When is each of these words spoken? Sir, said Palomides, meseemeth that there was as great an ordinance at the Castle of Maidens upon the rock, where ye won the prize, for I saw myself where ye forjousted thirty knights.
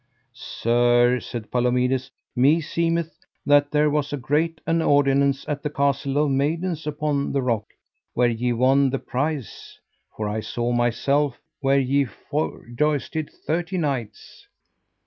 Sir, 0.33 1.19
said 1.19 1.51
Palomides, 1.51 2.09
meseemeth 2.35 3.19
that 3.45 3.69
there 3.69 3.87
was 3.91 4.11
as 4.11 4.19
great 4.19 4.59
an 4.65 4.81
ordinance 4.81 5.45
at 5.47 5.61
the 5.61 5.69
Castle 5.69 6.17
of 6.17 6.31
Maidens 6.31 6.87
upon 6.87 7.31
the 7.33 7.41
rock, 7.43 7.65
where 8.15 8.27
ye 8.27 8.51
won 8.51 8.89
the 8.89 8.97
prize, 8.97 9.77
for 10.17 10.27
I 10.27 10.39
saw 10.39 10.71
myself 10.71 11.39
where 11.59 11.77
ye 11.79 12.05
forjousted 12.05 13.29
thirty 13.45 13.77
knights. 13.77 14.47